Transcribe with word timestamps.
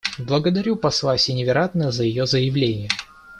Благодарю 0.17 0.77
посла 0.77 1.15
Сеневиратне 1.19 1.91
за 1.91 2.05
ее 2.05 2.25
заявление. 2.25 2.89